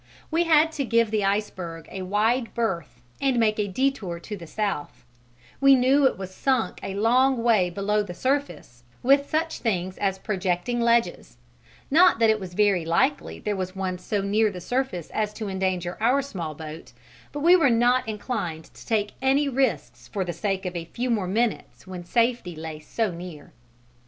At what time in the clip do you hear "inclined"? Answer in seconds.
18.09-18.73